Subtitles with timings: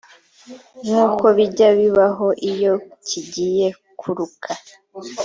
[0.85, 2.73] nkuko bijya bibaho iyo
[3.07, 3.67] kigiye
[3.99, 4.49] kuruka